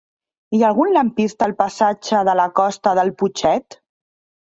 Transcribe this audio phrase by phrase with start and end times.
[0.55, 3.83] Hi ha algun lampista al passatge de la Costa del Putxet?